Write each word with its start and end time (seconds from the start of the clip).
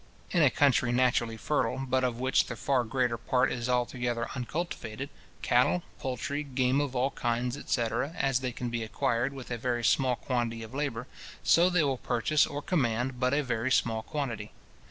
In 0.31 0.41
a 0.41 0.49
country 0.49 0.91
naturally 0.91 1.37
fertile, 1.37 1.85
but 1.87 2.03
of 2.03 2.19
which 2.19 2.47
the 2.47 2.55
far 2.55 2.83
greater 2.83 3.17
part 3.19 3.51
is 3.51 3.69
altogether 3.69 4.31
uncultivated, 4.33 5.11
cattle, 5.43 5.83
poultry, 5.99 6.41
game 6.41 6.81
of 6.81 6.95
all 6.95 7.11
kinds, 7.11 7.55
etc. 7.55 8.11
as 8.17 8.39
they 8.39 8.51
can 8.51 8.69
be 8.71 8.81
acquired 8.81 9.31
with 9.31 9.51
a 9.51 9.59
very 9.59 9.83
small 9.83 10.15
quantity 10.15 10.63
of 10.63 10.73
labour, 10.73 11.05
so 11.43 11.69
they 11.69 11.83
will 11.83 11.99
purchase 11.99 12.47
or 12.47 12.63
command 12.63 13.19
but 13.19 13.31
a 13.35 13.43
very 13.43 13.71
small 13.71 14.01
quantity. 14.01 14.51